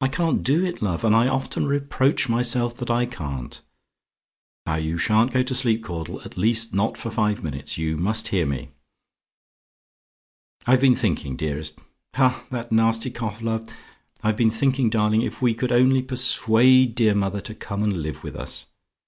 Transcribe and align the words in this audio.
I 0.00 0.06
can't 0.06 0.44
do 0.44 0.64
it, 0.64 0.80
love; 0.80 1.02
and 1.04 1.12
I 1.12 1.26
often 1.26 1.66
reproach 1.66 2.28
myself 2.28 2.76
that 2.76 2.88
I 2.88 3.04
can't. 3.04 3.60
Now, 4.64 4.76
you 4.76 4.96
shan't 4.96 5.32
go 5.32 5.42
to 5.42 5.54
sleep, 5.56 5.82
Caudle; 5.82 6.20
at 6.22 6.36
least 6.38 6.72
not 6.72 6.96
for 6.96 7.10
five 7.10 7.42
minutes. 7.42 7.76
You 7.76 7.96
must 7.96 8.28
hear 8.28 8.46
me. 8.46 8.68
"I've 10.68 10.80
been 10.82 10.94
thinking, 10.94 11.34
dearest 11.34 11.80
ha! 12.14 12.44
that 12.52 12.70
nasty 12.70 13.10
cough, 13.10 13.42
love! 13.42 13.68
I've 14.22 14.36
been 14.36 14.50
thinking, 14.50 14.88
darling, 14.88 15.22
if 15.22 15.42
we 15.42 15.52
could 15.52 15.72
only 15.72 16.00
persuade 16.00 16.94
dear 16.94 17.16
mother 17.16 17.40
to 17.40 17.52
come 17.52 17.82
and 17.82 18.02
live 18.02 18.22
with 18.22 18.36
us. 18.36 18.66